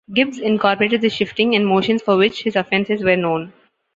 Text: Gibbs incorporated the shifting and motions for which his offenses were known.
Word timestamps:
Gibbs 0.11 0.39
incorporated 0.39 1.01
the 1.01 1.11
shifting 1.11 1.53
and 1.53 1.63
motions 1.67 2.01
for 2.01 2.17
which 2.17 2.41
his 2.41 2.55
offenses 2.55 3.03
were 3.03 3.15
known. 3.15 3.53